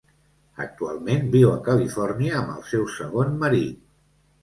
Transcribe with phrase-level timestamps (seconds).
[0.63, 3.91] Actualment viu a Califòrnia amb el seu segon marit.